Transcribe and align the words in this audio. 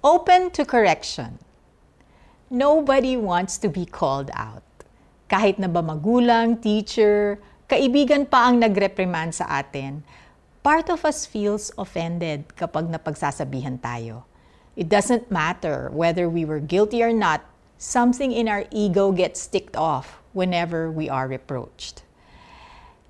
Open 0.00 0.48
to 0.56 0.64
correction. 0.64 1.36
Nobody 2.48 3.20
wants 3.20 3.60
to 3.60 3.68
be 3.68 3.84
called 3.84 4.32
out. 4.32 4.64
Kahit 5.28 5.60
na 5.60 5.68
ba 5.68 5.84
magulang, 5.84 6.56
teacher, 6.56 7.36
kaibigan 7.68 8.24
pa 8.24 8.48
ang 8.48 8.64
nagreprimand 8.64 9.36
sa 9.36 9.60
atin, 9.60 10.00
part 10.64 10.88
of 10.88 11.04
us 11.04 11.28
feels 11.28 11.68
offended 11.76 12.48
kapag 12.56 12.88
napagsasabihan 12.88 13.76
tayo. 13.76 14.24
It 14.72 14.88
doesn't 14.88 15.28
matter 15.28 15.92
whether 15.92 16.32
we 16.32 16.48
were 16.48 16.64
guilty 16.64 17.04
or 17.04 17.12
not, 17.12 17.44
something 17.76 18.32
in 18.32 18.48
our 18.48 18.64
ego 18.72 19.12
gets 19.12 19.44
ticked 19.44 19.76
off 19.76 20.24
whenever 20.32 20.88
we 20.88 21.12
are 21.12 21.28
reproached. 21.28 22.08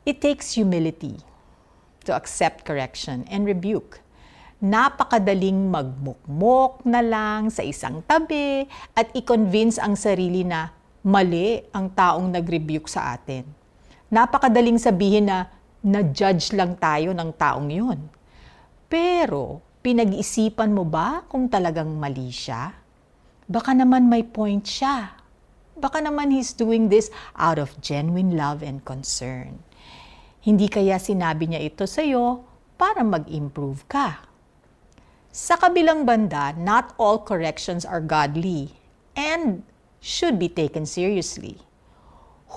It 0.02 0.18
takes 0.18 0.58
humility 0.58 1.22
to 2.02 2.18
accept 2.18 2.66
correction 2.66 3.30
and 3.30 3.46
rebuke. 3.46 4.02
Napakadaling 4.60 5.72
magmukmok 5.72 6.84
na 6.84 7.00
lang 7.00 7.48
sa 7.48 7.64
isang 7.64 8.04
tabi 8.04 8.68
at 8.92 9.08
i-convince 9.16 9.80
ang 9.80 9.96
sarili 9.96 10.44
na 10.44 10.68
mali 11.00 11.64
ang 11.72 11.88
taong 11.88 12.28
nag-rebuke 12.28 12.84
sa 12.84 13.16
atin. 13.16 13.48
Napakadaling 14.12 14.76
sabihin 14.76 15.32
na 15.32 15.48
na-judge 15.80 16.52
lang 16.52 16.76
tayo 16.76 17.16
ng 17.16 17.32
taong 17.40 17.72
yun. 17.72 18.04
Pero, 18.84 19.64
pinag-isipan 19.80 20.76
mo 20.76 20.84
ba 20.84 21.24
kung 21.24 21.48
talagang 21.48 21.96
mali 21.96 22.28
siya? 22.28 22.76
Baka 23.48 23.72
naman 23.72 24.12
may 24.12 24.28
point 24.28 24.68
siya. 24.68 25.16
Baka 25.72 26.04
naman 26.04 26.36
he's 26.36 26.52
doing 26.52 26.92
this 26.92 27.08
out 27.32 27.56
of 27.56 27.72
genuine 27.80 28.36
love 28.36 28.60
and 28.60 28.84
concern. 28.84 29.64
Hindi 30.44 30.68
kaya 30.68 31.00
sinabi 31.00 31.48
niya 31.48 31.64
ito 31.64 31.88
sa'yo 31.88 32.44
para 32.76 33.00
mag-improve 33.00 33.88
ka. 33.88 34.29
Sa 35.30 35.54
kabilang 35.54 36.02
banda, 36.02 36.50
not 36.58 36.90
all 36.98 37.22
corrections 37.22 37.86
are 37.86 38.02
godly 38.02 38.74
and 39.14 39.62
should 40.02 40.42
be 40.42 40.50
taken 40.50 40.82
seriously. 40.82 41.62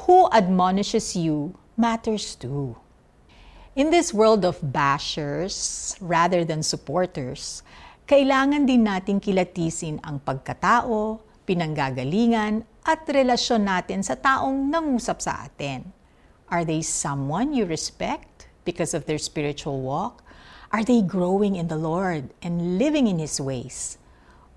Who 0.10 0.26
admonishes 0.34 1.14
you 1.14 1.54
matters 1.78 2.34
too. 2.34 2.74
In 3.78 3.94
this 3.94 4.10
world 4.10 4.42
of 4.42 4.58
bashers 4.58 5.94
rather 6.02 6.42
than 6.42 6.66
supporters, 6.66 7.62
kailangan 8.10 8.66
din 8.66 8.90
nating 8.90 9.22
kilatisin 9.22 10.02
ang 10.02 10.26
pagkatao, 10.26 11.22
pinanggagalingan, 11.46 12.66
at 12.90 13.06
relasyon 13.06 13.70
natin 13.70 14.02
sa 14.02 14.18
taong 14.18 14.74
nangusap 14.74 15.22
sa 15.22 15.46
atin. 15.46 15.94
Are 16.50 16.66
they 16.66 16.82
someone 16.82 17.54
you 17.54 17.70
respect 17.70 18.50
because 18.66 18.98
of 18.98 19.06
their 19.06 19.22
spiritual 19.22 19.86
walk? 19.86 20.26
Are 20.74 20.84
they 20.84 21.06
growing 21.06 21.56
in 21.56 21.70
the 21.70 21.78
Lord 21.78 22.34
and 22.42 22.80
living 22.82 23.06
in 23.06 23.20
His 23.22 23.40
ways? 23.40 24.00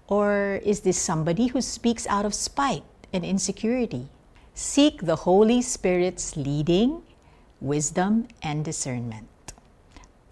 Or 0.09 0.65
is 0.65 0.81
this 0.81 0.97
somebody 0.97 1.49
who 1.53 1.61
speaks 1.61 2.07
out 2.09 2.25
of 2.25 2.33
spite 2.33 2.89
and 3.13 3.21
insecurity? 3.21 4.09
Seek 4.55 5.05
the 5.05 5.29
Holy 5.29 5.61
Spirit's 5.61 6.33
leading, 6.33 7.05
wisdom, 7.61 8.33
and 8.41 8.65
discernment. 8.65 9.29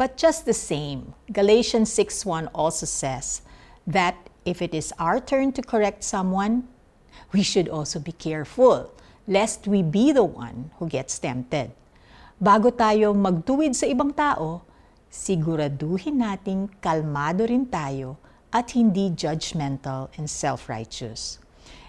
But 0.01 0.17
just 0.17 0.49
the 0.49 0.57
same, 0.57 1.13
Galatians 1.29 1.93
6:1 1.93 2.49
also 2.57 2.89
says 2.89 3.45
that 3.85 4.17
if 4.49 4.65
it 4.65 4.73
is 4.73 4.97
our 4.97 5.21
turn 5.21 5.53
to 5.53 5.61
correct 5.61 6.01
someone, 6.01 6.65
we 7.37 7.45
should 7.45 7.69
also 7.69 8.01
be 8.01 8.17
careful 8.17 8.89
lest 9.29 9.69
we 9.69 9.85
be 9.85 10.17
the 10.17 10.25
one 10.25 10.73
who 10.81 10.89
gets 10.89 11.21
tempted. 11.21 11.77
Bago 12.41 12.73
tayo 12.73 13.13
magtuwid 13.13 13.77
sa 13.77 13.85
ibang 13.85 14.17
tao, 14.17 14.65
siguraduhin 15.15 16.19
nating 16.19 16.75
kalmado 16.83 17.47
rin 17.47 17.71
tayo 17.71 18.19
at 18.51 18.75
hindi 18.75 19.15
judgmental 19.15 20.11
and 20.19 20.27
self-righteous. 20.27 21.39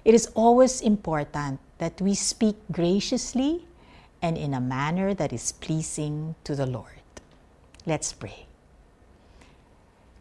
It 0.06 0.14
is 0.14 0.30
always 0.38 0.86
important 0.86 1.58
that 1.82 1.98
we 1.98 2.14
speak 2.14 2.54
graciously 2.70 3.66
and 4.22 4.38
in 4.38 4.54
a 4.54 4.62
manner 4.62 5.18
that 5.18 5.34
is 5.34 5.58
pleasing 5.58 6.38
to 6.46 6.54
the 6.54 6.70
Lord. 6.70 7.02
Let's 7.90 8.14
pray. 8.14 8.46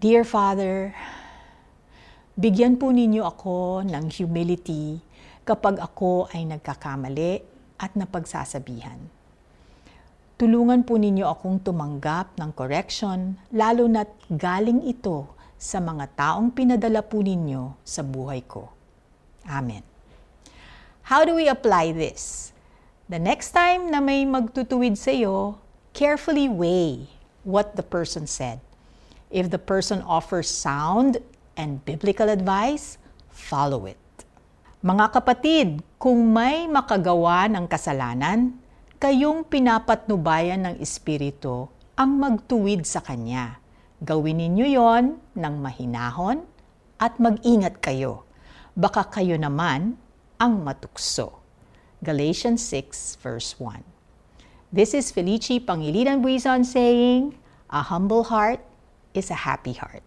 Dear 0.00 0.24
Father, 0.24 0.96
bigyan 2.40 2.80
po 2.80 2.88
ninyo 2.88 3.24
ako 3.24 3.84
ng 3.84 4.04
humility 4.08 5.04
kapag 5.44 5.76
ako 5.76 6.28
ay 6.32 6.48
nagkakamali 6.48 7.44
at 7.76 7.92
napagsasabihan. 7.92 9.00
Tulungan 10.44 10.84
po 10.84 11.00
ninyo 11.00 11.24
akong 11.24 11.64
tumanggap 11.64 12.36
ng 12.36 12.52
correction, 12.52 13.32
lalo 13.48 13.88
na't 13.88 14.12
galing 14.28 14.84
ito 14.84 15.24
sa 15.56 15.80
mga 15.80 16.04
taong 16.12 16.52
pinadala 16.52 17.00
po 17.00 17.24
ninyo 17.24 17.72
sa 17.80 18.04
buhay 18.04 18.44
ko. 18.44 18.68
Amen. 19.48 19.80
How 21.08 21.24
do 21.24 21.32
we 21.32 21.48
apply 21.48 21.96
this? 21.96 22.52
The 23.08 23.16
next 23.16 23.56
time 23.56 23.88
na 23.88 24.04
may 24.04 24.28
magtutuwid 24.28 25.00
sa 25.00 25.16
iyo, 25.16 25.56
carefully 25.96 26.52
weigh 26.52 27.08
what 27.48 27.72
the 27.72 27.86
person 27.86 28.28
said. 28.28 28.60
If 29.32 29.48
the 29.48 29.56
person 29.56 30.04
offers 30.04 30.52
sound 30.52 31.24
and 31.56 31.80
biblical 31.88 32.28
advice, 32.28 33.00
follow 33.32 33.88
it. 33.88 33.96
Mga 34.84 35.08
kapatid, 35.08 35.80
kung 35.96 36.20
may 36.36 36.68
makagawa 36.68 37.48
ng 37.48 37.64
kasalanan, 37.64 38.60
kayong 39.04 39.44
pinapatnubayan 39.44 40.64
ng 40.64 40.76
Espiritu 40.80 41.68
ang 41.92 42.16
magtuwid 42.16 42.88
sa 42.88 43.04
Kanya. 43.04 43.60
Gawin 44.00 44.40
ninyo 44.40 44.64
yon 44.64 45.20
ng 45.36 45.54
mahinahon 45.60 46.40
at 46.96 47.20
mag-ingat 47.20 47.84
kayo. 47.84 48.24
Baka 48.72 49.04
kayo 49.12 49.36
naman 49.36 50.00
ang 50.40 50.64
matukso. 50.64 51.44
Galatians 52.00 52.64
6 52.72 53.20
verse 53.20 53.60
1 53.60 53.84
This 54.72 54.96
is 54.96 55.12
Felici 55.12 55.60
Pangilinan 55.60 56.24
Buizon 56.24 56.64
saying, 56.64 57.36
A 57.68 57.84
humble 57.84 58.32
heart 58.32 58.64
is 59.12 59.28
a 59.28 59.44
happy 59.44 59.76
heart. 59.76 60.00